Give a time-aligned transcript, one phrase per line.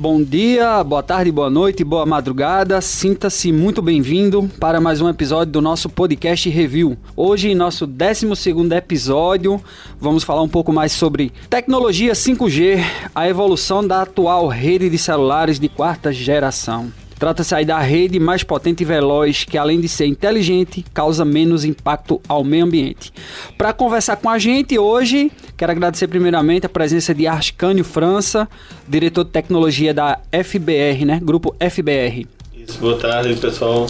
[0.00, 2.80] Bom dia, boa tarde, boa noite, boa madrugada.
[2.80, 6.96] Sinta-se muito bem-vindo para mais um episódio do nosso podcast review.
[7.14, 8.26] Hoje, em nosso 12
[8.74, 9.62] episódio,
[10.00, 12.82] vamos falar um pouco mais sobre tecnologia 5G,
[13.14, 16.90] a evolução da atual rede de celulares de quarta geração.
[17.20, 21.66] Trata-se aí da rede mais potente e veloz, que além de ser inteligente, causa menos
[21.66, 23.12] impacto ao meio ambiente.
[23.58, 28.48] Para conversar com a gente hoje, quero agradecer primeiramente a presença de Arscânio França,
[28.88, 31.20] diretor de tecnologia da FBR, né?
[31.22, 32.26] Grupo FBR.
[32.56, 33.86] Isso, boa tarde, pessoal.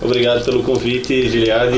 [0.00, 1.76] Obrigado pelo convite, Giliard,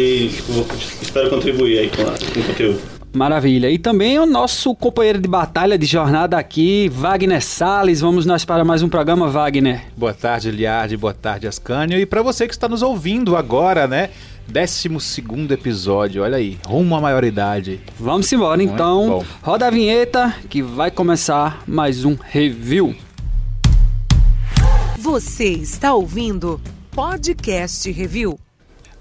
[1.02, 2.91] espero contribuir aí com, a, com o conteúdo.
[3.12, 3.70] Maravilha.
[3.70, 8.00] E também o nosso companheiro de batalha de jornada aqui, Wagner Sales.
[8.00, 9.84] Vamos nós para mais um programa, Wagner.
[9.96, 10.96] Boa tarde, Liard.
[10.96, 11.98] Boa tarde, Ascânio.
[11.98, 14.08] E para você que está nos ouvindo agora, né?
[14.48, 14.88] 12
[15.50, 17.80] episódio, olha aí, rumo à maioridade.
[17.98, 19.08] Vamos embora Muito então.
[19.08, 19.24] Bom.
[19.42, 22.94] Roda a vinheta que vai começar mais um review.
[24.98, 26.60] Você está ouvindo
[26.90, 28.38] Podcast Review.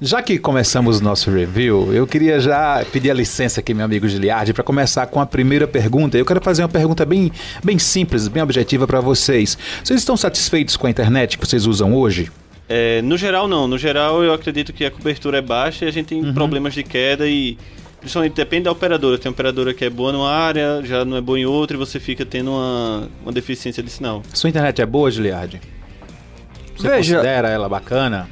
[0.03, 4.09] Já que começamos o nosso review, eu queria já pedir a licença aqui, meu amigo
[4.09, 6.17] Giliardi, para começar com a primeira pergunta.
[6.17, 7.31] Eu quero fazer uma pergunta bem,
[7.63, 9.55] bem simples, bem objetiva para vocês.
[9.83, 12.31] Vocês estão satisfeitos com a internet que vocês usam hoje?
[12.67, 13.67] É, no geral, não.
[13.67, 16.33] No geral, eu acredito que a cobertura é baixa e a gente tem uhum.
[16.33, 17.55] problemas de queda e
[17.99, 19.19] Principalmente depende da operadora.
[19.19, 21.99] Tem operadora que é boa numa área, já não é boa em outra e você
[21.99, 24.23] fica tendo uma, uma deficiência de sinal.
[24.33, 25.61] Sua internet é boa, Giliardi?
[26.75, 28.27] Você Veja, considera ela bacana?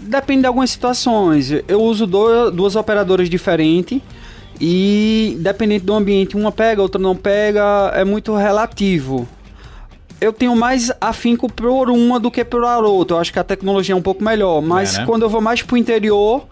[0.00, 1.50] Depende de algumas situações.
[1.68, 4.00] Eu uso duas operadoras diferentes
[4.60, 9.26] e dependente do ambiente, uma pega, outra não pega, é muito relativo.
[10.20, 13.16] Eu tenho mais afinco por uma do que por outra.
[13.16, 15.06] Eu acho que a tecnologia é um pouco melhor, mas é, né?
[15.06, 16.46] quando eu vou mais pro interior,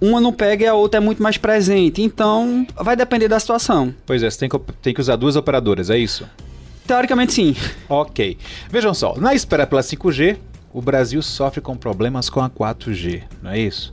[0.00, 2.00] uma não pega e a outra é muito mais presente.
[2.02, 3.92] Então, vai depender da situação.
[4.06, 6.24] Pois é, você tem que, tem que usar duas operadoras, é isso?
[6.86, 7.56] Teoricamente, sim.
[7.88, 8.38] Ok.
[8.68, 10.38] Vejam só, na espera pela 5G,
[10.72, 13.92] o Brasil sofre com problemas com a 4G, não é isso?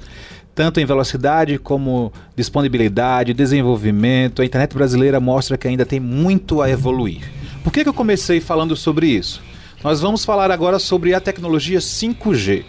[0.54, 6.70] Tanto em velocidade como disponibilidade, desenvolvimento, a internet brasileira mostra que ainda tem muito a
[6.70, 7.32] evoluir.
[7.64, 9.42] Por que, que eu comecei falando sobre isso?
[9.84, 12.66] Nós vamos falar agora sobre a tecnologia 5G.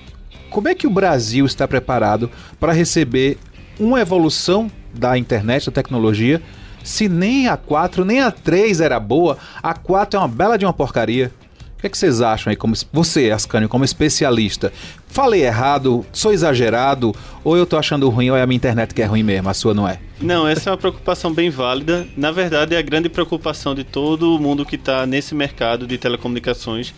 [0.50, 2.30] Como é que o Brasil está preparado
[2.60, 3.38] para receber
[3.80, 6.42] uma evolução da internet, da tecnologia,
[6.82, 10.64] se nem a 4 nem a 3 era boa, a 4 é uma bela de
[10.64, 11.32] uma porcaria?
[11.78, 14.72] O que, é que vocês acham aí, como você, Ascânio, como especialista?
[15.06, 19.00] Falei errado, sou exagerado, ou eu tô achando ruim, ou é a minha internet que
[19.00, 20.00] é ruim mesmo, a sua não é?
[20.20, 22.04] Não, essa é uma preocupação bem válida.
[22.16, 26.92] Na verdade, é a grande preocupação de todo mundo que está nesse mercado de telecomunicações.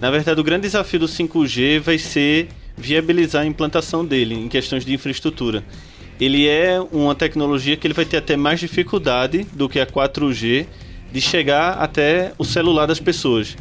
[0.00, 2.46] Na verdade, o grande desafio do 5G vai ser
[2.76, 5.64] viabilizar a implantação dele em questões de infraestrutura.
[6.20, 10.64] Ele é uma tecnologia que ele vai ter até mais dificuldade do que a 4G
[11.10, 13.56] de chegar até o celular das pessoas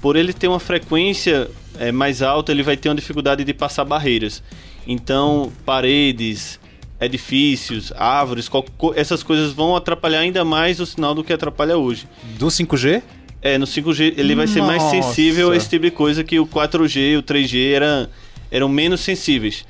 [0.00, 1.48] por ele ter uma frequência
[1.78, 4.42] é, mais alta, ele vai ter uma dificuldade de passar barreiras.
[4.86, 6.58] Então, paredes,
[7.00, 8.50] edifícios, árvores,
[8.96, 12.06] essas coisas vão atrapalhar ainda mais o sinal do que atrapalha hoje.
[12.38, 13.02] Do 5G?
[13.40, 16.46] É, no 5G ele vai ser mais sensível a esse tipo de coisa que o
[16.46, 18.08] 4G e o 3G eram,
[18.50, 19.64] eram menos sensíveis.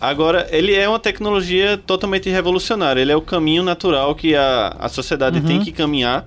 [0.00, 3.00] Agora, ele é uma tecnologia totalmente revolucionária.
[3.00, 5.44] Ele é o caminho natural que a, a sociedade uhum.
[5.44, 6.26] tem que caminhar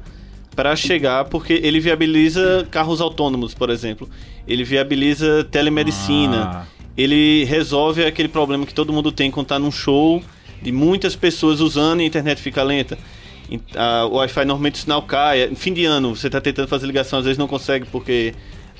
[0.57, 4.09] para chegar, porque ele viabiliza carros autônomos, por exemplo.
[4.47, 6.49] Ele viabiliza telemedicina.
[6.51, 6.65] Ah.
[6.97, 10.19] Ele resolve aquele problema que todo mundo tem quando está num show
[10.59, 12.97] de muitas pessoas usando e a internet fica lenta.
[14.09, 15.51] o Wi-Fi normalmente o sinal cai.
[15.55, 18.33] Fim de ano, você está tentando fazer ligação, às vezes não consegue porque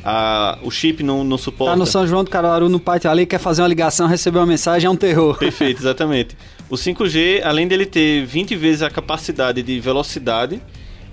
[0.04, 1.74] a, o chip não, não suporta.
[1.74, 4.48] Tá no São João do Caruaru, no pátio ali, quer fazer uma ligação, receber uma
[4.48, 5.38] mensagem, é um terror.
[5.40, 6.36] Perfeito, exatamente.
[6.72, 10.60] O 5G, além dele ter 20 vezes a capacidade de velocidade,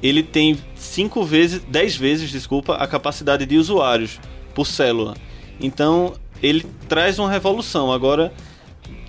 [0.05, 4.21] ele tem 5 vezes, 10 vezes, desculpa, a capacidade de usuários
[4.55, 5.15] por célula.
[5.59, 7.91] Então, ele traz uma revolução.
[7.91, 8.31] Agora,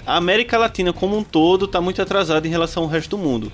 [0.05, 3.51] a América Latina como um todo está muito atrasada em relação ao resto do mundo.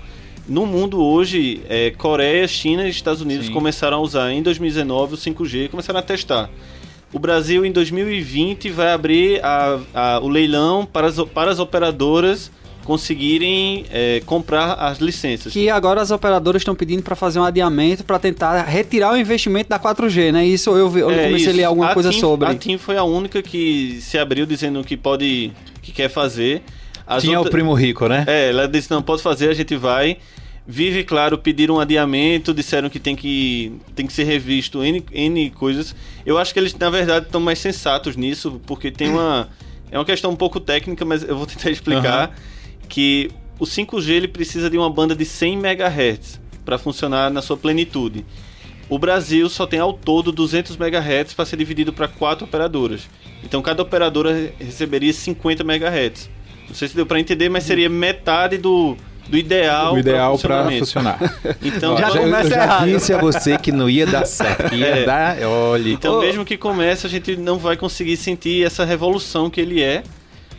[0.48, 3.54] No mundo hoje, é, Coreia, China e Estados Unidos Sim.
[3.54, 6.48] começaram a usar em 2019 o 5G, começaram a testar.
[7.12, 12.52] O Brasil em 2020 vai abrir a, a, o leilão para as, para as operadoras
[12.84, 15.54] conseguirem é, comprar as licenças.
[15.54, 19.70] Que agora as operadoras estão pedindo para fazer um adiamento para tentar retirar o investimento
[19.70, 20.46] da 4G, né?
[20.46, 21.50] Isso eu, eu é, comecei isso.
[21.50, 22.48] a ler alguma a coisa TIM, sobre.
[22.48, 25.52] A TIM foi a única que se abriu dizendo que pode,
[25.82, 26.64] que quer fazer.
[27.06, 27.50] As Tinha outra...
[27.50, 28.24] o primo rico, né?
[28.28, 30.18] É, ela disse não pode fazer, a gente vai.
[30.66, 35.50] Vive, claro, pediram um adiamento, disseram que tem que, tem que ser revisto N, N
[35.52, 35.96] coisas.
[36.26, 39.50] Eu acho que eles, na verdade, estão mais sensatos nisso, porque tem uma.
[39.92, 42.30] É uma questão um pouco técnica, mas eu vou tentar explicar.
[42.30, 42.61] Uhum
[42.92, 47.56] que o 5G ele precisa de uma banda de 100 MHz para funcionar na sua
[47.56, 48.26] plenitude.
[48.90, 53.08] O Brasil só tem ao todo 200 MHz para ser dividido para quatro operadoras.
[53.44, 56.30] Então cada operadora receberia 50 MHz.
[56.68, 58.98] Não sei se deu para entender, mas seria metade do,
[59.30, 61.18] do ideal, ideal para funcionar.
[61.64, 64.76] Então, já eu, eu já disse a você que não ia dar certo.
[64.76, 65.06] Ia é.
[65.06, 65.90] dar, olha.
[65.90, 66.22] Então, oh.
[66.22, 70.04] mesmo que comece, a gente não vai conseguir sentir essa revolução que ele é,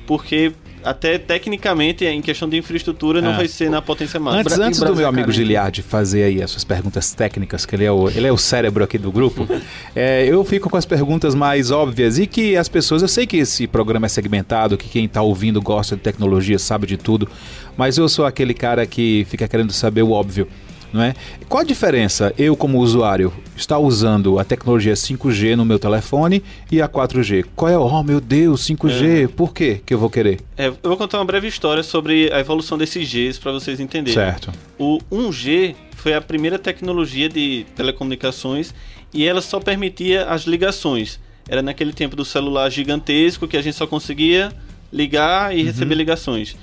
[0.07, 0.53] porque
[0.85, 3.37] até tecnicamente, em questão de infraestrutura, não é.
[3.37, 4.41] vai ser na potência máxima.
[4.41, 7.93] Antes, antes do meu amigo Giliardi fazer aí as suas perguntas técnicas, que ele é
[7.93, 9.47] o, ele é o cérebro aqui do grupo,
[9.95, 13.37] é, eu fico com as perguntas mais óbvias e que as pessoas, eu sei que
[13.37, 17.29] esse programa é segmentado, que quem está ouvindo gosta de tecnologia, sabe de tudo,
[17.77, 20.49] mas eu sou aquele cara que fica querendo saber o óbvio
[20.93, 21.15] não é?
[21.49, 26.83] Qual a diferença, eu como usuário, estar usando a tecnologia 5G no meu telefone e
[26.83, 27.47] a 4G?
[27.57, 29.29] Qual é o, oh meu Deus, 5G, é.
[29.29, 30.41] por quê que eu vou querer?
[30.57, 34.15] É, eu vou contar uma breve história sobre a evolução desses Gs para vocês entenderem.
[34.15, 34.53] Certo.
[34.79, 38.75] O 1G foi a primeira tecnologia de telecomunicações
[39.15, 41.21] e ela só permitia as ligações.
[41.49, 44.53] Era naquele tempo do celular gigantesco que a gente só conseguia
[44.93, 45.67] ligar e uhum.
[45.67, 46.57] receber ligações.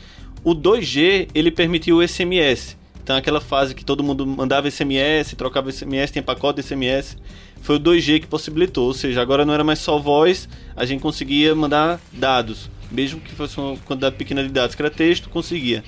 [0.44, 2.79] O 2G, ele permitiu o SMS.
[3.10, 7.18] Então aquela fase que todo mundo mandava SMS, trocava SMS, tinha pacote de SMS,
[7.60, 11.02] foi o 2G que possibilitou, ou seja, agora não era mais só voz, a gente
[11.02, 15.84] conseguia mandar dados, mesmo que fosse uma quantidade pequena de dados, que era texto, conseguia.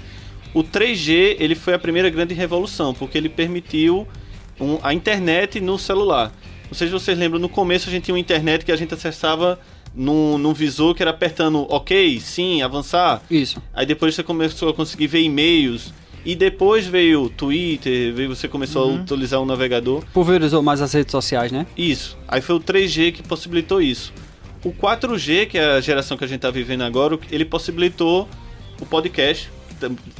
[0.51, 4.07] O 3G, ele foi a primeira grande revolução, porque ele permitiu
[4.59, 6.33] um, a internet no celular.
[6.69, 8.95] Não sei se vocês lembram, no começo a gente tinha uma internet que a gente
[8.95, 9.59] acessava
[9.93, 13.21] num, num visor que era apertando OK, sim, avançar.
[13.29, 13.61] Isso.
[13.71, 15.93] Aí depois você começou a conseguir ver e-mails,
[16.25, 18.97] e depois veio o Twitter, veio, você começou uhum.
[18.97, 20.03] a utilizar o navegador.
[20.13, 21.65] Pulverizou mais as redes sociais, né?
[21.75, 22.17] Isso.
[22.27, 24.13] Aí foi o 3G que possibilitou isso.
[24.63, 28.29] O 4G, que é a geração que a gente está vivendo agora, ele possibilitou
[28.79, 29.49] o podcast.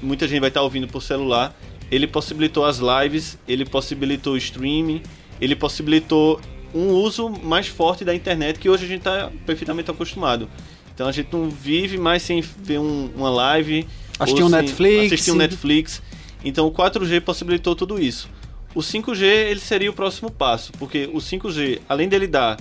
[0.02, 1.56] Muita gente vai estar tá ouvindo por celular.
[1.92, 5.04] Ele possibilitou as lives, ele possibilitou o streaming,
[5.40, 6.42] ele possibilitou
[6.74, 10.50] um uso mais forte da internet que hoje a gente está perfeitamente acostumado.
[10.94, 13.86] Então a gente não vive mais sem ver um, uma live
[14.24, 15.14] Assistir um Netflix.
[15.14, 16.02] Assistir um Netflix.
[16.44, 18.30] Então o 4G possibilitou tudo isso.
[18.74, 22.58] O 5G ele seria o próximo passo, porque o 5G, além dele dar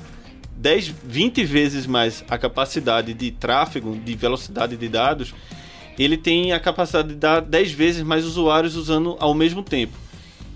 [0.57, 5.33] 10, 20 vezes mais a capacidade de tráfego, de velocidade de dados,
[5.99, 9.97] ele tem a capacidade de dar 10 vezes mais usuários usando ao mesmo tempo.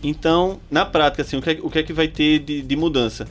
[0.03, 2.77] Então, na prática, assim, o, que é, o que, é que vai ter de, de
[2.77, 3.27] mudança?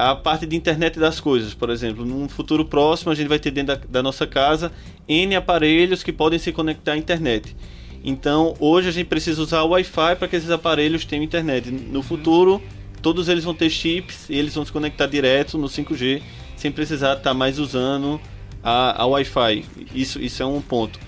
[0.00, 2.06] A parte de internet das coisas, por exemplo.
[2.06, 4.72] Num futuro próximo, a gente vai ter dentro da, da, nossa casa
[5.06, 7.54] N aparelhos que podem se conectar à internet.
[8.02, 11.70] Então, hoje a gente precisa usar o Wi-Fi para que esses aparelhos tenham internet.
[11.70, 12.62] No futuro,
[13.02, 16.22] todos eles vão ter chips e eles vão se conectar direto no 5G,
[16.56, 18.18] sem precisar estar tá mais usando
[18.62, 19.66] a, a Wi-Fi.
[19.94, 20.98] Isso, isso é um ponto.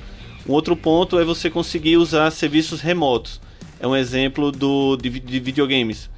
[0.47, 3.41] Um outro ponto é você conseguir usar serviços remotos.
[3.81, 6.11] É um exemplo do, de, de videogames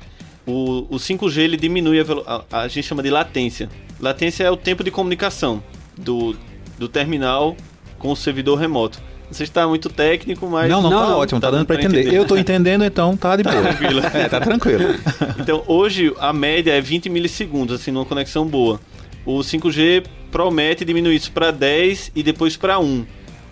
[0.47, 2.05] o, o 5G ele diminui a,
[2.51, 3.69] a, a, gente chama de latência.
[4.01, 5.63] Latência é o tempo de comunicação
[5.97, 6.37] do,
[6.79, 7.57] do terminal
[7.99, 9.01] com o servidor remoto.
[9.27, 10.69] Não sei se está muito técnico, mas.
[10.69, 12.01] Não, não, não tá ótimo, tá, tá dando para entender.
[12.01, 12.17] entender.
[12.17, 13.63] Eu estou entendendo, então tá de tá boa.
[13.63, 14.01] Tranquilo.
[14.13, 14.85] é, tá tranquilo.
[15.41, 18.81] Então, hoje a média é 20 milissegundos, assim, numa conexão boa.
[19.27, 23.05] O 5G promete diminuir isso para 10 e depois para 1.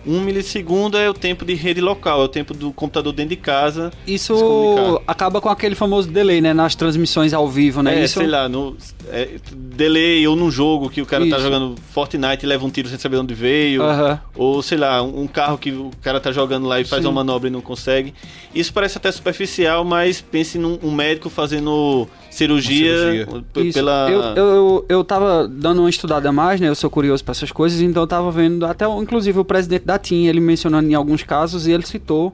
[0.05, 3.37] Um milissegundo é o tempo de rede local, é o tempo do computador dentro de
[3.37, 3.91] casa.
[4.05, 6.53] Isso acaba com aquele famoso delay, né?
[6.53, 7.99] Nas transmissões ao vivo, né?
[7.99, 8.19] É, Isso...
[8.19, 8.75] sei lá, no
[9.11, 11.37] é, delay ou num jogo que o cara tá Isso.
[11.37, 13.81] tá jogando Fortnite e leva um tiro sem saber onde veio.
[13.81, 14.19] Uh -huh.
[14.35, 17.07] Ou, sei lá, um carro que o cara tá jogando lá e faz Sim.
[17.07, 18.13] uma manobra e não consegue.
[18.53, 23.73] Isso parece até superficial, mas pense num um médico fazendo cirurgia, cirurgia.
[23.73, 24.09] pela.
[24.09, 26.69] Eu, eu, eu tava dando uma estudada mais, né?
[26.69, 29.97] Eu sou curioso para essas coisas, então eu tava vendo até, inclusive, o presidente da
[29.97, 32.33] TIM, ele mencionando em alguns casos, e ele citou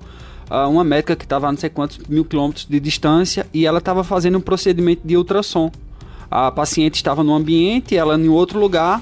[0.49, 3.79] uh, uma médica que estava a não sei quantos mil quilômetros de distância e ela
[3.79, 5.71] estava fazendo um procedimento de ultrassom.
[6.29, 9.01] A paciente estava no ambiente, ela em outro lugar,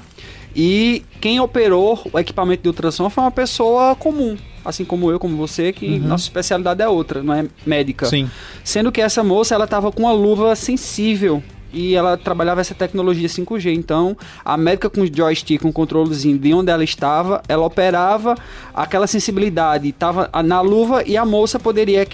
[0.54, 5.36] e quem operou o equipamento de ultrassom foi uma pessoa comum, assim como eu, como
[5.36, 5.98] você, que uhum.
[6.00, 8.06] nossa especialidade é outra, não é médica.
[8.06, 8.28] Sim.
[8.64, 11.42] Sendo que essa moça, ela estava com uma luva sensível
[11.72, 13.74] e ela trabalhava essa tecnologia 5G.
[13.74, 18.34] Então, a médica com joystick, com controlezinho de onde ela estava, ela operava
[18.74, 22.06] aquela sensibilidade, estava na luva e a moça poderia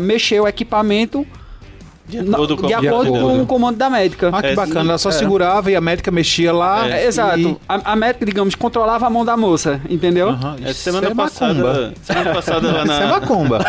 [0.00, 1.26] mexer o equipamento
[2.20, 4.30] de acordo, com, de acordo com o comando da médica.
[4.32, 4.90] Ah, que é, bacana.
[4.90, 5.12] Ela só é.
[5.12, 6.88] segurava e a médica mexia lá.
[6.88, 7.06] É.
[7.06, 7.38] Exato.
[7.38, 7.56] E...
[7.68, 10.28] A, a, médica, digamos, controlava a mão da moça, entendeu?
[10.28, 10.56] Uhum.
[10.64, 11.94] É, semana é passada.
[12.02, 12.94] Semana passada lá na.
[12.94, 13.64] Isso é macumba.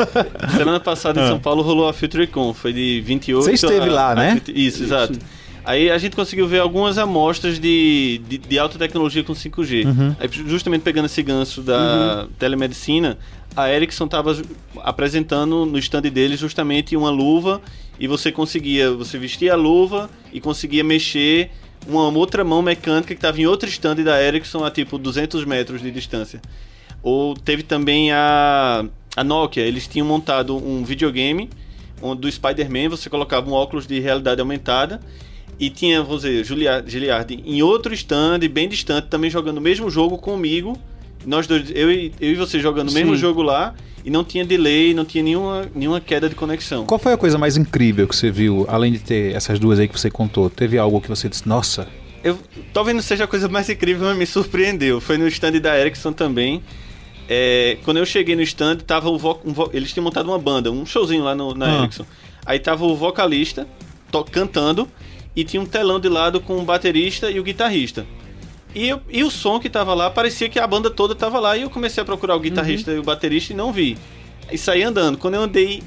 [0.56, 2.52] semana passada em São Paulo rolou a FutureCon.
[2.54, 4.40] Foi de 28 Você esteve a, lá, né?
[4.46, 5.18] A, isso, exato.
[5.64, 9.86] Aí a gente conseguiu ver algumas amostras de, de, de alta tecnologia com 5G.
[9.86, 10.16] Uhum.
[10.18, 12.32] Aí, justamente pegando esse gancho da uhum.
[12.38, 13.18] telemedicina,
[13.56, 14.40] a Ericsson estava
[14.78, 17.60] apresentando no stand deles justamente uma luva
[17.98, 21.50] e você conseguia, você vestia a luva e conseguia mexer
[21.86, 25.82] uma outra mão mecânica que estava em outro stand da Ericsson a tipo 200 metros
[25.82, 26.40] de distância.
[27.02, 28.84] Ou teve também a,
[29.16, 31.48] a Nokia, eles tinham montado um videogame
[32.18, 35.00] do Spider-Man, você colocava um óculos de realidade aumentada
[35.58, 36.44] e tinha, vamos dizer,
[36.86, 40.78] Giliardi em outro stand, bem distante, também jogando o mesmo jogo comigo.
[41.26, 43.74] Nós dois, eu e, eu e você jogando o mesmo jogo lá
[44.04, 46.86] e não tinha delay, não tinha nenhuma, nenhuma queda de conexão.
[46.86, 49.88] Qual foi a coisa mais incrível que você viu, além de ter essas duas aí
[49.88, 50.48] que você contou?
[50.48, 51.88] Teve algo que você disse, nossa.
[52.22, 52.38] Eu,
[52.72, 55.00] talvez não seja a coisa mais incrível, mas me surpreendeu.
[55.00, 56.62] Foi no stand da Ericsson também.
[57.28, 60.38] É, quando eu cheguei no stand, tava o vo, um vo, eles tinham montado uma
[60.38, 61.82] banda, um showzinho lá no, na ah.
[61.82, 62.06] Ericsson.
[62.46, 63.66] Aí tava o vocalista
[64.10, 64.88] to, cantando
[65.38, 68.04] e tinha um telão de lado com o baterista e o guitarrista.
[68.74, 71.56] E, eu, e o som que tava lá, parecia que a banda toda tava lá.
[71.56, 72.96] E eu comecei a procurar o guitarrista uhum.
[72.96, 73.96] e o baterista e não vi.
[74.50, 75.16] E saí andando.
[75.16, 75.80] Quando eu andei,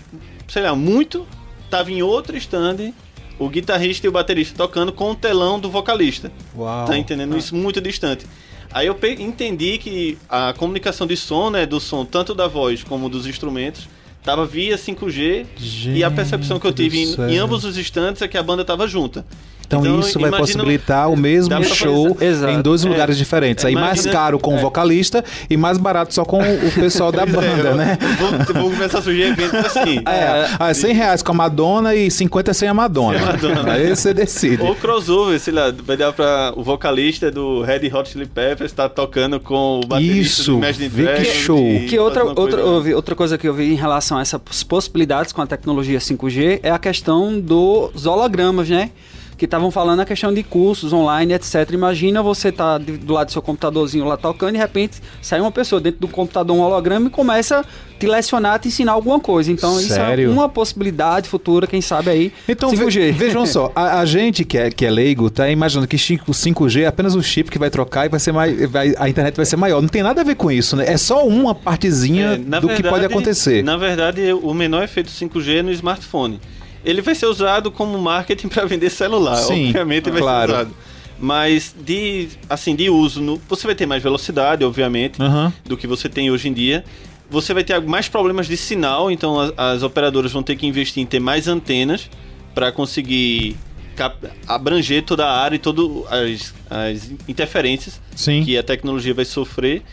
[0.47, 1.27] sei lá, muito,
[1.69, 2.93] tava em outro stand
[3.37, 6.31] o guitarrista e o baterista tocando com o telão do vocalista.
[6.55, 6.85] Uau.
[6.85, 7.35] Tá entendendo?
[7.35, 7.37] Ah.
[7.37, 8.25] Isso muito distante.
[8.71, 13.09] Aí eu entendi que a comunicação de som, né, do som tanto da voz como
[13.09, 13.89] dos instrumentos,
[14.23, 18.21] tava via 5G Gente e a percepção que eu tive em, em, ambos os instantes
[18.21, 19.25] é que a banda tava junta.
[19.71, 22.89] Então, então isso vai possibilitar o mesmo show em dois é.
[22.89, 23.63] lugares diferentes.
[23.63, 24.61] Aí mais caro com o é.
[24.61, 27.97] vocalista e mais barato só com o pessoal da é, banda, né?
[28.19, 29.99] Vamos começar a surgir eventos assim.
[30.05, 33.17] É, ah, 100 reais com a Madonna e 50 sem a Madonna.
[33.17, 33.73] Sem a Madonna.
[33.73, 34.61] Aí você decide.
[34.61, 38.89] Ou crossover, sei lá, vai dar pra o vocalista do Red Hot Chili Peppers estar
[38.89, 41.63] tá tocando com o baterista Isso, do Imagine vê que show.
[41.87, 45.41] Que outra, outra, ouvi, outra coisa que eu vi em relação a essas possibilidades com
[45.41, 48.91] a tecnologia 5G é a questão dos hologramas, né?
[49.41, 51.67] Que estavam falando a questão de cursos online, etc.
[51.71, 55.51] Imagina você tá do lado do seu computadorzinho lá tocando e de repente sai uma
[55.51, 57.65] pessoa dentro do computador, um holograma e começa a
[57.99, 59.51] te lecionar, te ensinar alguma coisa.
[59.51, 60.25] Então Sério?
[60.25, 63.13] isso é uma possibilidade futura, quem sabe aí, então, 5G.
[63.17, 66.85] vejam só, a, a, gente que é, que é leigo tá imaginando que 5G é
[66.85, 69.55] apenas o chip que vai trocar e vai ser mais, vai, a internet vai ser
[69.55, 69.81] maior.
[69.81, 70.85] Não tem nada a ver com isso, né?
[70.87, 73.63] É só uma partezinha é, do verdade, que pode acontecer.
[73.63, 76.39] Na verdade, o menor efeito 5G é no smartphone
[76.83, 79.35] ele vai ser usado como marketing para vender celular.
[79.35, 80.51] Sim, obviamente vai claro.
[80.51, 80.75] ser usado.
[81.19, 85.51] Mas de assim, de uso, no, você vai ter mais velocidade, obviamente, uhum.
[85.63, 86.83] do que você tem hoje em dia.
[87.29, 91.01] Você vai ter mais problemas de sinal, então as, as operadoras vão ter que investir
[91.01, 92.09] em ter mais antenas
[92.53, 93.55] para conseguir
[94.47, 98.43] abranger toda a área e todas as, as interferências Sim.
[98.43, 99.83] que a tecnologia vai sofrer.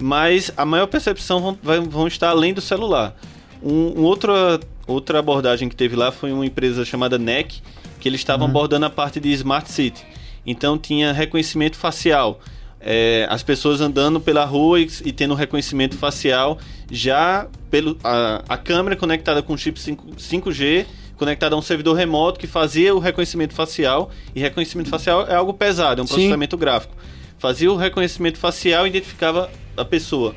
[0.00, 3.16] Mas a maior percepção vão, vai, vão estar além do celular.
[3.60, 4.32] Um, um outro
[4.88, 7.60] Outra abordagem que teve lá foi uma empresa chamada NEC,
[8.00, 8.50] que eles estavam uhum.
[8.50, 10.04] abordando a parte de Smart City.
[10.46, 12.40] Então tinha reconhecimento facial.
[12.80, 16.58] É, as pessoas andando pela rua e, e, tendo reconhecimento facial
[16.90, 22.38] já pelo a, a câmera conectada com chip 5, 5G conectada a um servidor remoto
[22.38, 26.14] que fazia o reconhecimento facial e reconhecimento facial é algo pesado, é um Sim.
[26.14, 26.94] processamento gráfico.
[27.38, 30.34] Fazia o reconhecimento facial e identificava a pessoa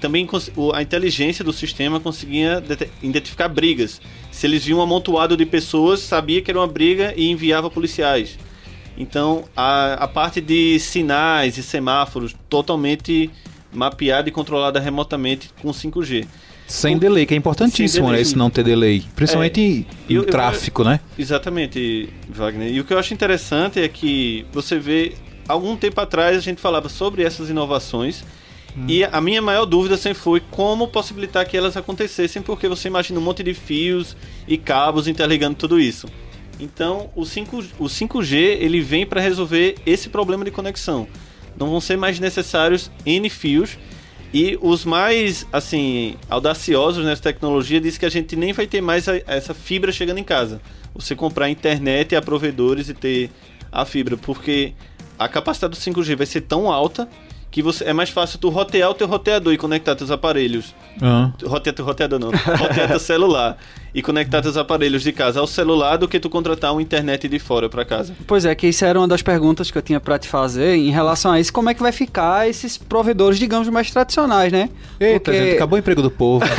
[0.00, 0.26] também
[0.72, 2.62] a inteligência do sistema conseguia
[3.02, 4.00] identificar brigas.
[4.30, 8.38] Se eles viam um amontoado de pessoas, sabia que era uma briga e enviava policiais.
[8.96, 13.30] Então, a, a parte de sinais e semáforos totalmente
[13.72, 16.26] mapeada e controlada remotamente com 5G.
[16.66, 18.20] Sem o, delay, que é importantíssimo, né?
[18.20, 19.04] Esse não ter delay.
[19.14, 21.00] Principalmente é, em tráfico, eu, né?
[21.18, 22.72] Exatamente, Wagner.
[22.72, 25.14] E o que eu acho interessante é que você vê,
[25.46, 28.24] algum tempo atrás a gente falava sobre essas inovações
[28.76, 28.86] Hum.
[28.88, 33.18] E a minha maior dúvida sempre foi como possibilitar que elas acontecessem, porque você imagina
[33.18, 34.16] um monte de fios
[34.48, 36.08] e cabos interligando tudo isso.
[36.58, 41.06] Então, o, 5, o 5G ele vem para resolver esse problema de conexão.
[41.56, 43.78] Não vão ser mais necessários N fios.
[44.32, 49.08] E os mais, assim, audaciosos nessa tecnologia diz que a gente nem vai ter mais
[49.08, 50.60] a, essa fibra chegando em casa.
[50.92, 53.30] Você comprar internet a provedores e ter
[53.70, 54.72] a fibra, porque
[55.16, 57.08] a capacidade do 5G vai ser tão alta
[57.54, 60.74] que você, é mais fácil tu rotear o teu roteador e conectar teus aparelhos.
[61.00, 61.32] Uhum.
[61.48, 63.56] Rotear teu roteador não, rotear teu celular
[63.94, 67.38] e conectar teus aparelhos de casa ao celular do que tu contratar uma internet de
[67.38, 68.14] fora para casa.
[68.26, 70.90] Pois é, que isso era uma das perguntas que eu tinha para te fazer em
[70.90, 74.68] relação a isso, como é que vai ficar esses provedores, digamos, mais tradicionais, né?
[74.98, 75.38] Eita, Porque...
[75.38, 76.44] gente, acabou o emprego do povo.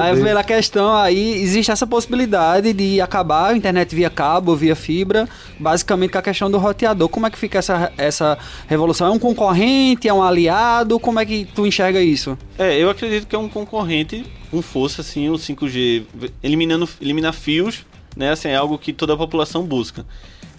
[0.00, 5.28] aí, pela questão aí, existe essa possibilidade de acabar a internet via cabo, via fibra,
[5.58, 7.08] basicamente com a questão do roteador.
[7.08, 8.38] Como é que fica essa, essa
[8.68, 9.08] revolução?
[9.08, 11.00] É um concorrente, é um aliado?
[11.00, 12.38] Como é que tu enxerga isso?
[12.56, 16.04] É, eu acredito que é um concorrente com força, assim, o 5G,
[16.42, 17.84] eliminando eliminar fios,
[18.16, 18.30] né?
[18.30, 20.06] Assim, é algo que toda a população busca.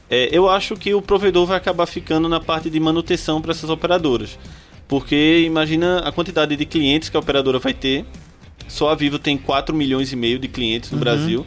[0.10, 3.70] É, eu acho que o provedor vai acabar ficando na parte de manutenção para essas
[3.70, 4.38] operadoras.
[4.88, 8.06] Porque imagina a quantidade de clientes que a operadora vai ter.
[8.67, 11.03] Só a Vivo tem 4 milhões e meio de clientes no uhum.
[11.03, 11.46] Brasil.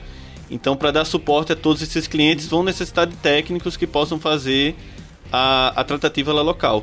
[0.50, 4.74] Então, para dar suporte a todos esses clientes, vão necessitar de técnicos que possam fazer
[5.32, 6.82] a, a tratativa lá local.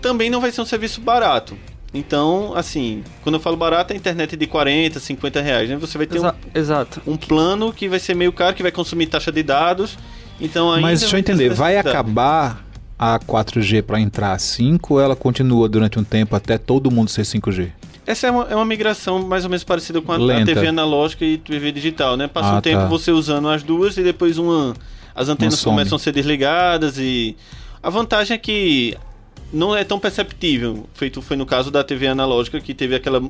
[0.00, 1.56] Também não vai ser um serviço barato.
[1.94, 5.76] Então, assim, quando eu falo barato, é internet de 40, 50 reais, né?
[5.76, 7.00] Você vai ter Exa um, exato.
[7.06, 9.96] um plano que vai ser meio caro, que vai consumir taxa de dados.
[10.40, 12.64] Então, ainda Mas deixa eu entender, vai acabar
[12.98, 17.08] a 4G para entrar a 5 ou ela continua durante um tempo até todo mundo
[17.08, 17.70] ser 5G?
[18.04, 21.24] Essa é uma, é uma migração mais ou menos parecida com a, a TV analógica
[21.24, 22.26] e TV digital, né?
[22.26, 22.86] Passa ah, um tempo tá.
[22.86, 24.74] você usando as duas e depois uma,
[25.14, 27.36] as antenas começam a ser desligadas e
[27.82, 28.96] a vantagem é que
[29.52, 33.22] não é tão perceptível, feito foi no caso da TV analógica que teve aquela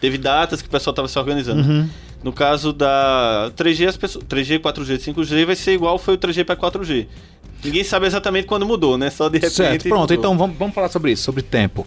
[0.00, 1.62] teve datas que o pessoal estava se organizando.
[1.62, 1.88] Uhum.
[2.22, 6.44] No caso da 3G, as pessoas, 3G, 4G, 5G vai ser igual foi o 3G
[6.44, 7.06] para 4G.
[7.64, 9.08] Ninguém sabe exatamente quando mudou, né?
[9.10, 9.54] Só de repente.
[9.54, 10.00] Certo, pronto.
[10.00, 10.16] Mudou.
[10.16, 11.86] Então vamos, vamos falar sobre isso, sobre tempo.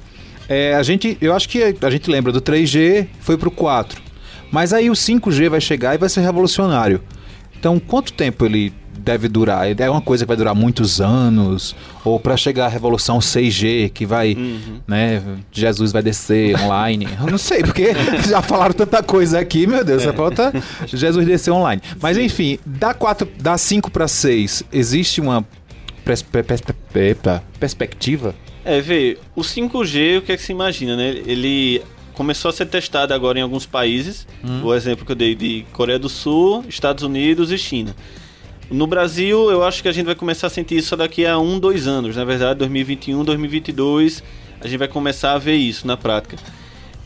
[0.49, 4.01] É, a gente, eu acho que a gente lembra do 3G, foi pro 4.
[4.51, 7.01] Mas aí o 5G vai chegar e vai ser revolucionário.
[7.57, 9.67] Então, quanto tempo ele deve durar?
[9.79, 11.75] É uma coisa que vai durar muitos anos?
[12.03, 14.79] Ou para chegar à revolução 6G, que vai, uhum.
[14.87, 15.21] né,
[15.51, 17.07] Jesus vai descer online?
[17.19, 17.93] Eu não sei, porque
[18.27, 20.13] já falaram tanta coisa aqui, meu Deus, é.
[20.13, 20.53] falta
[20.85, 21.81] Jesus descer online.
[22.01, 22.23] Mas Sim.
[22.23, 25.45] enfim, da 4, da 5 para 6, existe uma
[26.03, 28.35] pers pers pers perspectiva?
[28.65, 31.09] É, vê, o 5G, o que é que se imagina, né?
[31.25, 31.81] Ele
[32.13, 34.27] começou a ser testado agora em alguns países.
[34.43, 34.63] Hum.
[34.63, 37.95] O exemplo que eu dei de Coreia do Sul, Estados Unidos e China.
[38.73, 41.59] No Brasil, eu acho que a gente vai começar a sentir isso daqui a um,
[41.59, 42.15] dois anos.
[42.15, 44.23] Na verdade, 2021, 2022,
[44.59, 46.37] a gente vai começar a ver isso na prática.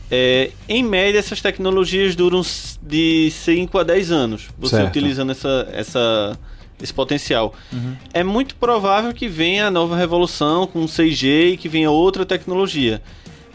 [0.10, 2.42] É, em média, essas tecnologias duram
[2.82, 4.88] de 5 a 10 anos, você certo.
[4.88, 6.40] utilizando essa, essa,
[6.82, 7.54] esse potencial.
[7.74, 7.98] Uhum.
[8.14, 13.02] É muito provável que venha a nova revolução com 6G e que venha outra tecnologia.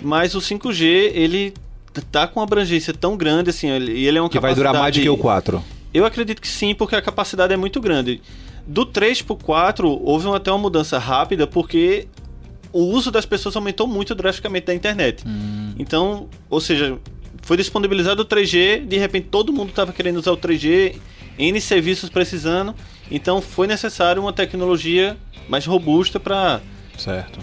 [0.02, 1.54] Mas o 5G, ele
[2.10, 4.94] tá com uma abrangência tão grande assim, ele, ele é um que vai durar mais
[4.94, 5.64] do que o 4.
[5.92, 8.20] Eu acredito que sim, porque a capacidade é muito grande.
[8.66, 12.08] Do 3 para o 4, houve até uma mudança rápida, porque
[12.72, 15.24] o uso das pessoas aumentou muito drasticamente da internet.
[15.26, 15.74] Hum.
[15.78, 16.98] Então, ou seja,
[17.42, 20.96] foi disponibilizado o 3G, de repente todo mundo estava querendo usar o 3G,
[21.38, 22.74] N serviços precisando,
[23.10, 25.16] então foi necessário uma tecnologia
[25.48, 26.60] mais robusta para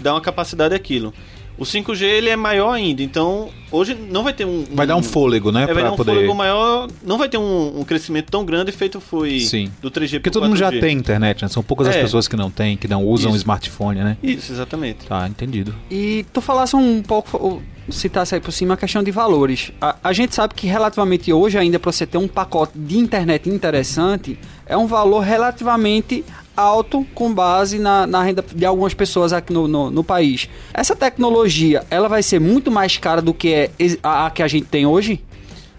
[0.00, 1.12] dar uma capacidade àquilo.
[1.60, 4.64] O 5G ele é maior ainda, então hoje não vai ter um.
[4.72, 5.64] Vai dar um fôlego, né?
[5.64, 6.12] É, vai dar um poder...
[6.12, 6.88] fôlego maior.
[7.04, 9.70] Não vai ter um, um, crescimento tão grande feito foi Sim.
[9.82, 11.48] do 3G Porque todo mundo já tem internet, né?
[11.48, 11.90] São poucas é.
[11.90, 14.16] as pessoas que não têm, que não usam o smartphone, né?
[14.22, 15.06] Isso, exatamente.
[15.06, 15.74] Tá, entendido.
[15.90, 19.70] E tu falasse um pouco, citasse aí por cima a questão de valores.
[19.82, 23.50] A, a gente sabe que relativamente hoje, ainda para você ter um pacote de internet
[23.50, 26.24] interessante, é um valor relativamente
[26.60, 30.48] alto com base na, na renda de algumas pessoas aqui no, no, no, país.
[30.72, 33.70] Essa tecnologia, ela vai ser muito mais cara do que é
[34.02, 35.22] a, a que a gente tem hoje?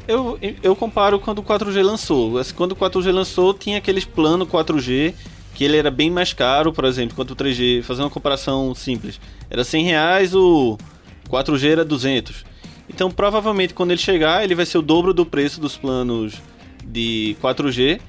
[0.08, 2.34] Eu, eu comparo quando o 4G lançou.
[2.56, 5.14] Quando o 4G lançou, tinha aqueles plano 4G
[5.54, 7.84] que ele era bem mais caro, por exemplo, quanto o 3G.
[7.84, 9.20] Fazer uma comparação simples.
[9.50, 10.78] Era 100 reais, o
[11.30, 12.44] 4G era 200.
[12.90, 16.34] Então, provavelmente, quando ele chegar, ele vai ser o dobro do preço dos planos
[16.86, 18.00] de 4G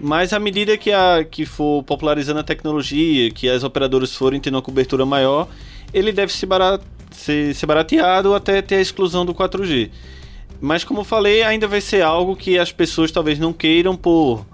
[0.00, 4.54] mas à medida que, a, que for popularizando a tecnologia, que as operadoras forem tendo
[4.54, 5.48] uma cobertura maior,
[5.92, 6.80] ele deve se barat,
[7.10, 9.90] ser, ser barateado até ter a exclusão do 4G.
[10.60, 14.46] Mas como eu falei, ainda vai ser algo que as pessoas talvez não queiram por,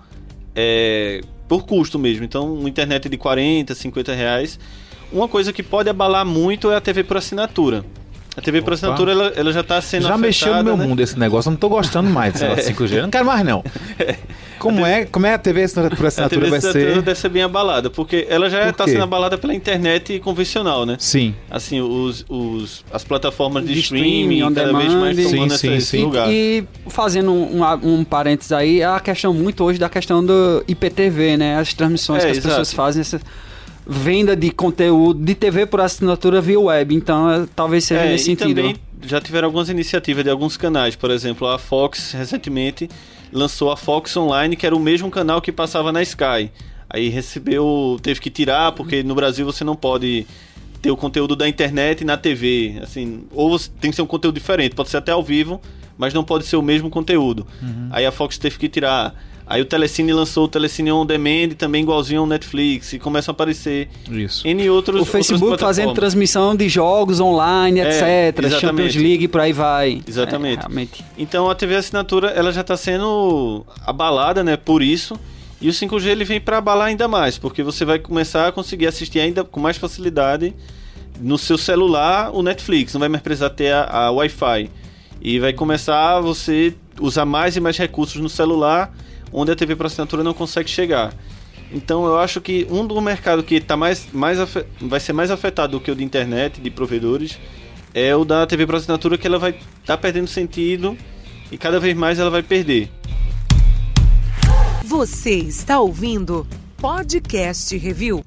[0.55, 2.25] é, por custo mesmo.
[2.25, 4.59] Então, uma internet de 40, 50 reais.
[5.13, 7.85] Uma coisa que pode abalar muito é a TV por assinatura.
[8.37, 10.87] A TV por assinatura ela, ela já está sendo Já afetada, mexeu no meu né?
[10.87, 12.73] mundo esse negócio, eu não estou gostando mais desse é.
[12.73, 13.03] 5G.
[13.03, 13.65] Não quero mais não.
[14.61, 17.03] Como é, como é a TV por assinatura a TV vai ser?
[17.03, 20.97] deve ser bem abalada, porque ela já está sendo abalada pela internet convencional, né?
[20.99, 21.35] Sim.
[21.51, 25.87] Assim, os, os, as plataformas de, de streaming, streaming cada vez mais tomando sim, esse,
[25.87, 26.05] sim.
[26.05, 26.31] lugar.
[26.31, 30.63] E, e fazendo um, um, parênteses aí, é a questão muito hoje da questão do
[30.69, 31.57] IPTV, né?
[31.59, 32.49] As transmissões é, que as exato.
[32.51, 33.21] pessoas fazem, essa
[33.87, 36.95] venda de conteúdo de TV por assinatura via web.
[36.95, 38.55] Então, é, talvez seja é, nesse sentido.
[38.55, 42.89] Também já tiveram algumas iniciativas de alguns canais, por exemplo, a Fox recentemente
[43.33, 46.51] lançou a Fox Online, que era o mesmo canal que passava na Sky.
[46.89, 50.27] Aí recebeu, teve que tirar, porque no Brasil você não pode
[50.83, 52.81] ter o conteúdo da internet na TV.
[52.83, 55.61] Assim, ou tem que ser um conteúdo diferente, pode ser até ao vivo,
[55.97, 57.47] mas não pode ser o mesmo conteúdo.
[57.63, 57.89] Uhum.
[57.91, 59.15] Aí a Fox teve que tirar.
[59.51, 63.35] Aí o Telecine lançou o Telecine On Demand, também igualzinho ao Netflix, e começam a
[63.35, 64.47] aparecer Isso.
[64.47, 68.45] N outros O Facebook fazendo transmissão de jogos online, é, etc.
[68.45, 68.61] Exatamente.
[68.61, 70.03] Champions League, por aí vai.
[70.07, 71.03] Exatamente.
[71.03, 75.19] É, então a TV assinatura ela já está sendo abalada, né, por isso.
[75.61, 78.87] E o 5G ele vem para abalar ainda mais, porque você vai começar a conseguir
[78.87, 80.55] assistir ainda com mais facilidade
[81.21, 84.71] no seu celular o Netflix, não vai mais precisar ter a, a Wi-Fi.
[85.21, 88.95] E vai começar a você usar mais e mais recursos no celular,
[89.33, 91.15] onde a TV por assinatura não consegue chegar.
[91.73, 94.39] Então eu acho que um do mercado que tá mais, mais
[94.81, 97.39] vai ser mais afetado do que o de internet, de provedores,
[97.95, 100.97] é o da TV por assinatura, que ela vai estar tá perdendo sentido
[101.51, 102.91] e cada vez mais ela vai perder.
[104.85, 108.25] Você está ouvindo Podcast Review.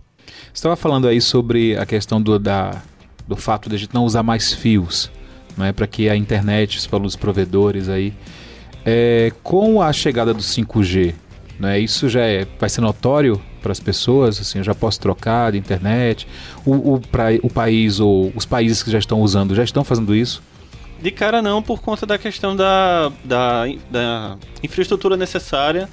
[0.53, 2.81] Estava falando aí sobre a questão do, da,
[3.27, 5.11] do fato de a gente não usar mais fios,
[5.57, 8.13] não é para que a internet, você falou dos provedores aí,
[8.85, 11.13] é, com a chegada do 5G,
[11.59, 15.51] né, isso já é, vai ser notório para as pessoas, assim, eu já posso trocar
[15.51, 16.27] de internet,
[16.65, 20.13] o, o, pra, o país ou os países que já estão usando já estão fazendo
[20.13, 20.41] isso?
[21.01, 25.89] De cara não, por conta da questão da, da, da infraestrutura necessária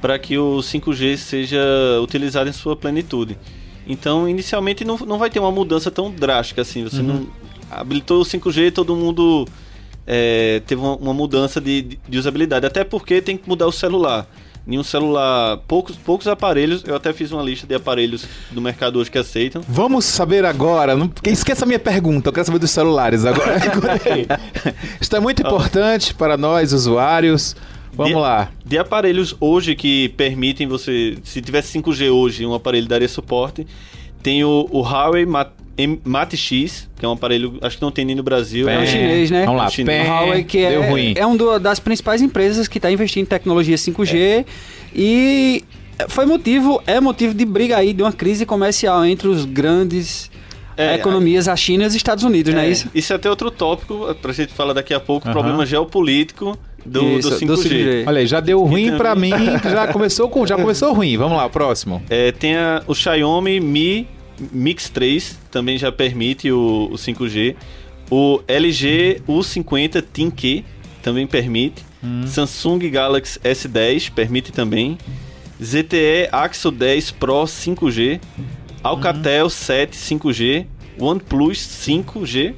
[0.00, 1.58] para que o 5G seja
[2.00, 3.36] utilizado em sua plenitude.
[3.84, 6.84] Então, inicialmente não, não vai ter uma mudança tão drástica assim.
[6.84, 7.02] Você uhum.
[7.02, 7.26] não
[7.68, 9.46] habilitou o 5G, todo mundo
[10.06, 12.66] é, teve uma, uma mudança de, de, de, usabilidade.
[12.66, 14.26] Até porque tem que mudar o celular.
[14.66, 18.98] Em um celular, poucos, poucos aparelhos, eu até fiz uma lista de aparelhos do mercado
[18.98, 19.60] hoje que aceitam.
[19.68, 23.58] Vamos saber agora, não, esqueça a minha pergunta, eu quero saber dos celulares agora.
[24.98, 27.54] Isso é muito importante para nós, usuários.
[27.92, 28.50] Vamos de, lá.
[28.64, 31.18] De aparelhos hoje que permitem você.
[31.22, 33.66] Se tivesse 5G hoje, um aparelho daria suporte.
[34.22, 35.26] Tem o, o Huawei
[36.04, 38.68] Mate X, que é um aparelho, acho que não tem nem no Brasil.
[38.68, 39.44] É, um chinês, né?
[39.44, 40.08] Vamos lá, chinês.
[40.08, 40.74] Huawei, que é,
[41.16, 44.44] é uma das principais empresas que está investindo em tecnologia 5G é.
[44.94, 45.64] e
[46.08, 50.30] foi motivo, é motivo de briga aí, de uma crise comercial entre os grandes
[50.76, 52.88] é, economias, a China e os Estados Unidos, é, não é isso?
[52.94, 55.32] Isso é até outro tópico, pra gente falar daqui a pouco, uhum.
[55.32, 57.46] problema geopolítico do, Isso, do 5G.
[57.46, 58.04] Do 5G.
[58.06, 59.30] Olha aí, já deu ruim para mim,
[59.62, 61.16] já começou com, já começou ruim.
[61.16, 62.02] Vamos lá, próximo.
[62.10, 64.06] É, tem a, o Xiaomi Mi
[64.52, 67.56] Mix 3, também já permite o, o 5G.
[68.10, 70.32] O LG U50 Tin
[71.02, 71.84] também permite.
[72.02, 72.26] Hum.
[72.26, 74.98] Samsung Galaxy S10 permite também.
[75.62, 78.20] ZTE Axo 10 Pro 5G.
[78.82, 79.50] Alcatel hum.
[79.50, 80.66] 7 5G.
[80.98, 82.54] OnePlus 5G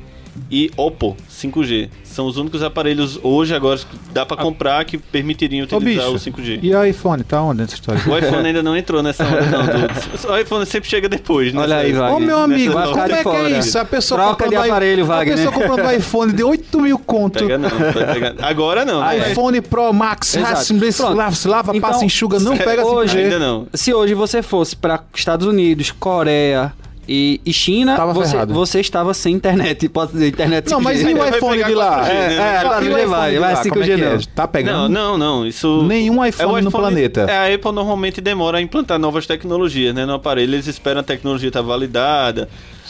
[0.50, 1.88] e Oppo 5G.
[2.16, 6.14] São os únicos aparelhos hoje, agora, que dá para comprar que permitiriam utilizar Ô, o
[6.14, 6.60] 5G.
[6.62, 8.00] E o iPhone, tá onde nessa história?
[8.10, 9.66] O iPhone ainda não entrou nessa onda, não.
[10.24, 10.32] Do...
[10.32, 11.60] O iPhone sempre chega depois, né?
[11.60, 12.16] Olha aí, Wagner.
[12.16, 13.78] Ô, meu amigo, como é que é isso?
[13.78, 15.06] A pessoa Troca comprando de aparelho, I...
[15.06, 15.34] Wagner.
[15.34, 17.38] A pessoa comprando um iPhone de 8 mil conto.
[17.38, 18.34] Pega não, pega...
[18.40, 19.04] Agora não.
[19.04, 19.32] Né?
[19.32, 23.66] iPhone Pro Max, lava, lava então, passa, enxuga, não pega hoje, ainda não.
[23.74, 26.72] Se hoje você fosse para Estados Unidos, Coreia,
[27.08, 29.88] e, e China, você, você, estava sem internet.
[29.90, 32.04] Pode dizer, internet Não, mas e o iPhone de lá?
[32.04, 32.36] 4G, é, né?
[32.36, 34.20] é, 4G vai, vai 5G é não.
[34.34, 34.88] Tá pegando?
[34.88, 35.46] Não, não, não.
[35.46, 35.82] Isso...
[35.84, 37.20] Nenhum iPhone, é iPhone no planeta.
[37.22, 40.04] É, a Apple normalmente demora a implantar novas tecnologias, né?
[40.04, 42.48] No aparelho, eles esperam a tecnologia estar tá validada.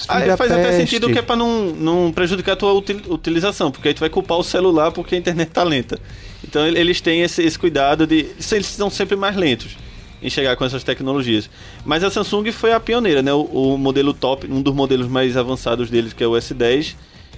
[0.09, 3.95] Aí faz até sentido que é para não, não prejudicar a tua utilização, porque aí
[3.95, 5.99] tu vai culpar o celular porque a internet tá lenta.
[6.47, 8.27] Então eles têm esse, esse cuidado de.
[8.53, 9.77] Eles são sempre mais lentos
[10.23, 11.49] em chegar com essas tecnologias.
[11.85, 13.33] Mas a Samsung foi a pioneira, né?
[13.33, 16.95] O, o modelo top, um dos modelos mais avançados deles, que é o S10,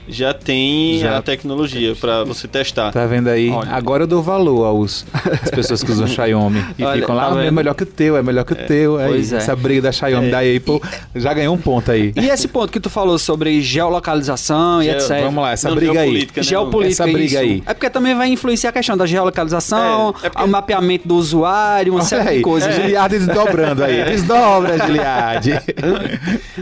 [0.09, 1.19] já tem já.
[1.19, 2.91] a tecnologia para você testar.
[2.93, 3.51] Tá vendo aí?
[3.51, 3.71] Olha.
[3.71, 5.07] Agora eu dou valor aos
[5.43, 8.17] as pessoas que usam Xiaomi e Olha, ficam lá, tá é melhor que o teu,
[8.17, 8.97] é melhor que o é, teu.
[8.97, 9.37] Aí, é.
[9.37, 10.31] Essa briga da Xiaomi é.
[10.31, 10.81] da Apple
[11.15, 12.13] e, já ganhou um ponto aí.
[12.17, 15.09] E esse ponto que tu falou sobre geolocalização Ge e etc.
[15.23, 16.29] Vamos lá, essa Não, briga aí.
[16.35, 17.39] Né, geopolítica, essa briga isso.
[17.39, 17.63] aí.
[17.67, 20.45] É porque também vai influenciar a questão da geolocalização, é, é porque...
[20.45, 22.75] o mapeamento do usuário, uma série de coisas.
[22.79, 23.09] É.
[23.09, 24.05] Desdobrando aí.
[24.09, 25.51] Desdobra, Giliard.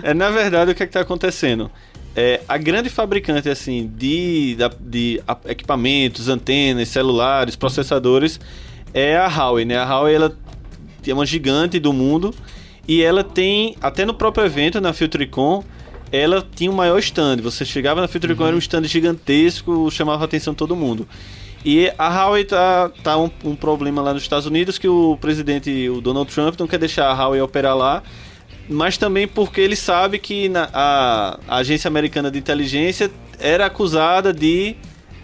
[0.03, 1.71] é, na verdade, o que é está acontecendo?
[2.19, 8.41] É, a grande fabricante assim de, de, equipamentos, antenas, celulares, processadores
[8.95, 9.77] é a Huawei, né?
[9.77, 10.35] A Huawei ela
[11.07, 12.35] é uma gigante do mundo
[12.89, 15.63] e ela tem até no próprio evento na Filtricon
[16.11, 17.39] ela tinha o um maior stand.
[17.43, 18.49] Você chegava na Filtricon uhum.
[18.49, 21.07] era um stand gigantesco, chamava a atenção de todo mundo.
[21.63, 25.89] E a Huawei tá, tá um, um problema lá nos Estados Unidos que o presidente,
[25.91, 28.03] o Donald Trump, não quer deixar a Huawei operar lá
[28.69, 34.33] mas também porque ele sabe que na, a, a, agência americana de inteligência era acusada
[34.33, 34.75] de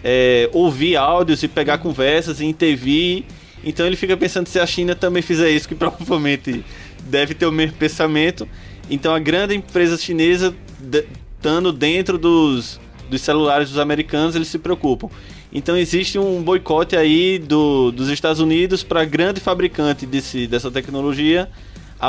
[0.03, 3.25] é, ouvir áudios e pegar conversas e intervir.
[3.63, 6.63] Então ele fica pensando se a China também fizer isso, que provavelmente
[7.05, 8.47] deve ter o mesmo pensamento.
[8.89, 10.53] Então a grande empresa chinesa,
[11.37, 12.79] estando dentro dos,
[13.09, 15.09] dos celulares dos americanos, eles se preocupam.
[15.51, 21.49] Então existe um boicote aí do, dos Estados Unidos para grande fabricante desse, dessa tecnologia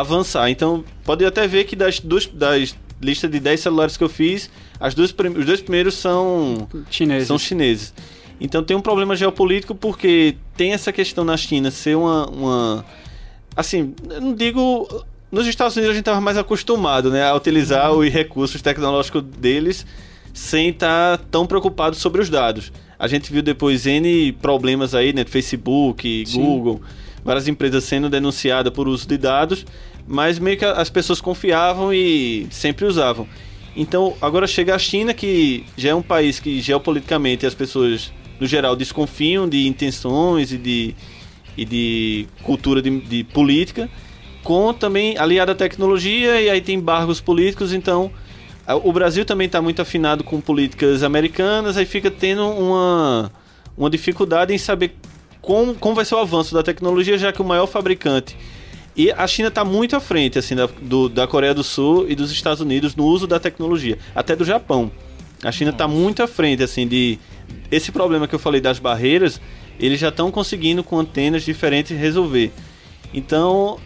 [0.01, 0.51] avançar.
[0.51, 4.51] Então, pode até ver que das, duas, das listas de 10 celulares que eu fiz,
[4.81, 7.29] as duas, os dois primeiros são chineses.
[7.29, 7.95] são chineses.
[8.41, 12.85] Então tem um problema geopolítico porque tem essa questão na China ser uma, uma
[13.57, 14.89] assim, eu não digo
[15.31, 19.87] nos Estados Unidos a gente estava mais acostumado, né, a utilizar os recursos tecnológicos deles
[20.33, 22.73] sem estar tá tão preocupado sobre os dados.
[22.99, 26.41] A gente viu depois N problemas aí, né, Facebook, Sim.
[26.41, 26.83] Google,
[27.25, 29.65] várias empresas sendo denunciadas por uso de dados,
[30.07, 33.27] mas meio que as pessoas confiavam e sempre usavam.
[33.77, 38.47] Então, agora chega a China, que já é um país que geopoliticamente as pessoas, no
[38.47, 40.95] geral, desconfiam de intenções e de,
[41.57, 43.89] e de cultura de, de política
[44.45, 48.13] com também aliada à tecnologia e aí tem embargos políticos, então
[48.85, 53.33] o Brasil também está muito afinado com políticas americanas, aí fica tendo uma,
[53.77, 54.95] uma dificuldade em saber
[55.45, 58.37] como, como vai ser o avanço da tecnologia, já que o maior fabricante.
[58.97, 62.15] E a China está muito à frente assim, da, do, da Coreia do Sul e
[62.15, 64.91] dos Estados Unidos no uso da tecnologia, até do Japão.
[65.43, 67.19] A China está muito à frente assim de
[67.71, 69.41] esse problema que eu falei das barreiras,
[69.79, 72.53] eles já estão conseguindo com antenas diferentes resolver.
[73.13, 73.79] Então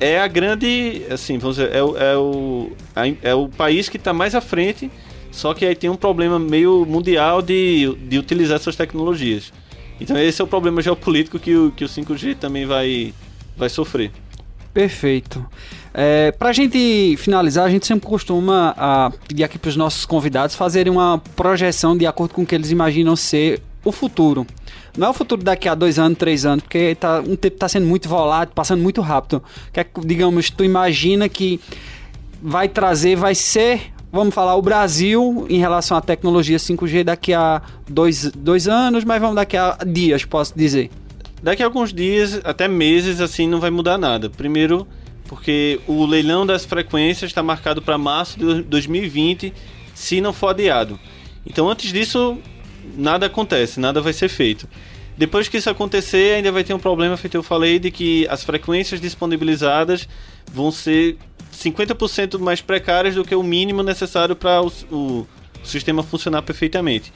[0.00, 2.72] é a grande, assim, vamos dizer, é, o, é o,
[3.22, 4.90] é o país que está mais à frente,
[5.30, 9.52] só que aí tem um problema meio mundial de, de utilizar essas tecnologias.
[10.00, 13.14] Então esse é o problema geopolítico que o, que o 5G também vai,
[13.56, 14.10] vai sofrer.
[14.72, 15.44] Perfeito.
[15.92, 20.04] É, para a gente finalizar, a gente sempre costuma a, pedir aqui para os nossos
[20.04, 24.44] convidados fazerem uma projeção de acordo com o que eles imaginam ser o futuro.
[24.98, 27.68] Não é o futuro daqui a dois anos, três anos, porque tá, um tempo está
[27.68, 29.42] sendo muito volátil, passando muito rápido.
[29.72, 31.60] Que é, digamos, tu imagina que
[32.42, 37.60] vai trazer, vai ser, vamos falar, o Brasil em relação à tecnologia 5G daqui a
[37.88, 40.90] dois, dois anos, mas vamos daqui a dias, posso dizer.
[41.42, 44.30] Daqui a alguns dias, até meses, assim, não vai mudar nada.
[44.30, 44.86] Primeiro,
[45.28, 49.52] porque o leilão das frequências está marcado para março de 2020,
[49.94, 50.98] se não for adiado.
[51.44, 52.38] Então, antes disso,
[52.96, 54.68] nada acontece, nada vai ser feito.
[55.18, 58.42] Depois que isso acontecer, ainda vai ter um problema, feito eu falei, de que as
[58.42, 60.08] frequências disponibilizadas
[60.50, 61.18] vão ser
[61.54, 65.26] 50% mais precárias do que o mínimo necessário para o, o,
[65.62, 67.12] sistema funcionar perfeitamente.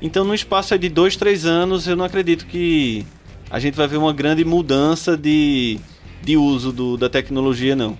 [0.00, 3.06] Então, no espaço de 2, 3 anos, eu não acredito que
[3.48, 5.78] a gente vai ver uma grande mudança de,
[6.22, 7.96] de uso do, da tecnologia, não.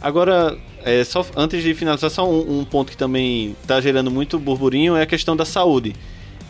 [0.00, 4.38] Agora, é, só antes de finalizar, só um, um ponto que também está gerando muito
[4.38, 5.94] burburinho é a questão da saúde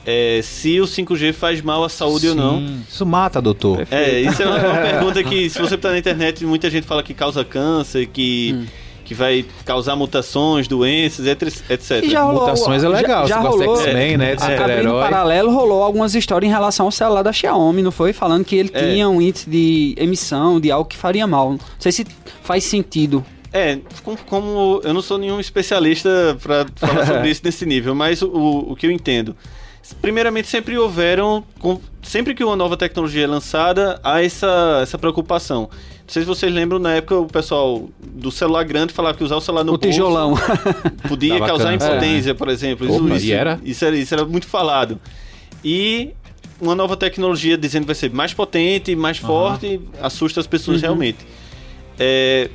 [0.04, 2.80] é, se o 5G faz mal à saúde Sim, ou não.
[2.88, 3.86] Isso mata, doutor.
[3.90, 7.02] É, isso é uma, uma pergunta que, se você está na internet, muita gente fala
[7.02, 8.54] que causa câncer, que.
[8.54, 8.66] Hum.
[9.04, 12.02] Que vai causar mutações, doenças, etc.
[12.14, 14.36] Rolou, Mutações é legal, já, já rolou, X-Men, né?
[14.36, 15.02] De super-herói.
[15.02, 18.12] paralelo rolou algumas histórias em relação ao celular da Xiaomi, não foi?
[18.12, 18.80] Falando que ele é.
[18.80, 21.50] tinha um índice de emissão de algo que faria mal.
[21.50, 22.06] Não sei se
[22.42, 23.24] faz sentido.
[23.52, 23.80] É,
[24.24, 28.76] como, eu não sou nenhum especialista para falar sobre isso nesse nível, mas o, o
[28.76, 29.36] que eu entendo
[30.00, 31.44] primeiramente sempre houveram,
[32.02, 35.62] sempre que uma nova tecnologia é lançada, há essa, essa preocupação.
[35.62, 39.36] Não sei se vocês lembram, na época o pessoal do celular grande falava que usar
[39.36, 40.34] o celular no o bolso tijolão.
[41.08, 42.34] podia tá causar impotência, é.
[42.34, 42.86] por exemplo.
[42.86, 43.60] Opa, isso, era?
[43.64, 43.96] Isso, era?
[43.96, 45.00] isso era muito falado.
[45.64, 46.10] E
[46.60, 49.26] uma nova tecnologia dizendo que vai ser mais potente, mais uhum.
[49.26, 50.82] forte, assusta as pessoas uhum.
[50.82, 51.18] realmente.
[51.98, 52.50] É,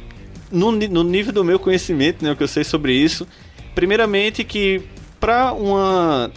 [0.51, 3.27] no, no nível do meu conhecimento, né, o que eu sei sobre isso,
[3.75, 4.81] primeiramente que
[5.19, 6.31] para uma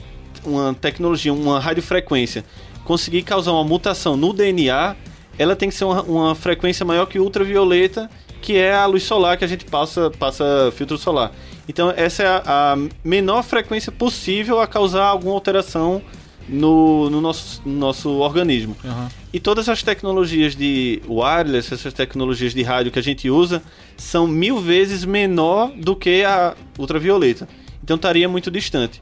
[0.45, 2.45] uma tecnologia, uma radiofrequência,
[2.85, 4.97] conseguir causar uma mutação no DNA,
[5.39, 9.37] ela tem que ser uma, uma frequência maior que ultravioleta, que é a luz solar
[9.37, 11.33] que a gente passa, passa filtro solar.
[11.69, 16.03] Então essa é a, a menor frequência possível a causar alguma alteração
[16.49, 18.77] no, no nosso, no nosso organismo.
[18.83, 19.09] Uhum.
[19.33, 23.63] E todas as tecnologias de wireless, essas tecnologias de rádio que a gente usa,
[23.97, 27.49] são mil vezes menor do que a ultravioleta.
[27.83, 29.01] Então estaria muito distante.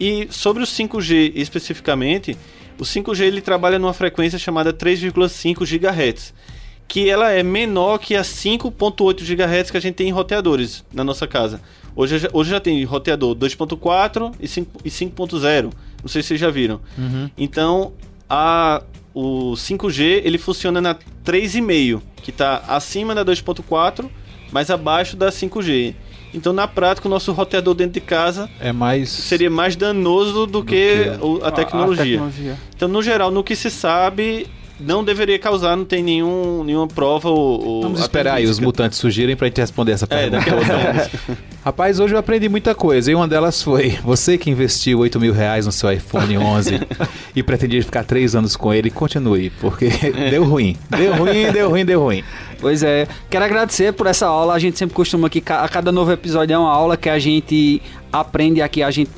[0.00, 2.36] E sobre o 5G especificamente,
[2.78, 6.32] o 5G ele trabalha numa frequência chamada 3,5 GHz,
[6.88, 11.04] que ela é menor que a 5.8 GHz que a gente tem em roteadores na
[11.04, 11.60] nossa casa.
[11.94, 14.46] Hoje, hoje já tem roteador 2.4 e
[14.88, 15.72] 5.0.
[16.02, 16.80] Não sei se vocês já viram.
[16.96, 17.30] Uhum.
[17.36, 17.92] Então,
[18.28, 18.82] a,
[19.12, 24.08] o 5G ele funciona na 3,5, que está acima da 2.4,
[24.50, 25.94] mas abaixo da 5G.
[26.32, 30.46] Então, na prática, o nosso roteador dentro de casa é mais seria mais danoso do,
[30.46, 31.44] do que, que...
[31.44, 32.16] A, tecnologia.
[32.16, 32.58] a, tecnologia.
[32.74, 34.46] Então, no geral, no que se sabe,
[34.80, 39.36] não deveria causar, não tem nenhum, nenhuma prova ou, Vamos esperar aí os mutantes surgirem
[39.36, 40.72] pra gente responder essa é, pergunta.
[40.72, 41.10] É,
[41.64, 45.32] Rapaz, hoje eu aprendi muita coisa e uma delas foi você que investiu 8 mil
[45.32, 46.80] reais no seu iPhone 11
[47.36, 49.90] e pretendia ficar 3 anos com ele, continue, porque
[50.30, 50.76] deu ruim.
[50.88, 52.24] Deu ruim, deu ruim, deu ruim.
[52.58, 54.54] Pois é, quero agradecer por essa aula.
[54.54, 57.82] A gente sempre costuma que a cada novo episódio é uma aula que a gente
[58.12, 59.10] aprende aqui, a gente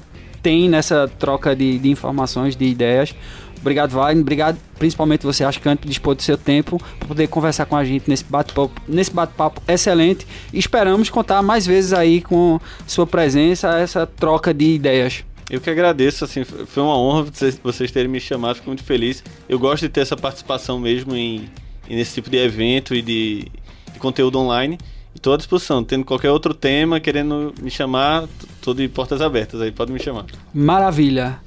[0.43, 3.15] tem nessa troca de, de informações, de ideias.
[3.63, 4.21] Obrigado, Wagner.
[4.21, 8.25] Obrigado, principalmente você, antes dispor do seu tempo para poder conversar com a gente nesse
[8.25, 10.27] bate-papo nesse bate-papo excelente.
[10.53, 15.25] E esperamos contar mais vezes aí com sua presença, essa troca de ideias.
[15.49, 17.31] Eu que agradeço, assim, foi uma honra
[17.63, 19.23] vocês terem me chamado, fico muito feliz.
[19.49, 21.49] Eu gosto de ter essa participação mesmo em,
[21.89, 23.47] nesse tipo de evento e de,
[23.93, 24.79] de conteúdo online.
[25.15, 29.71] Estou à disposição, tendo qualquer outro tema, querendo me chamar, estou de portas abertas aí,
[29.71, 30.25] pode me chamar.
[30.55, 31.39] Maravilha.